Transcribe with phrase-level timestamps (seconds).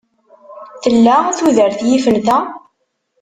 [0.81, 2.37] Tella tudert yifen ta?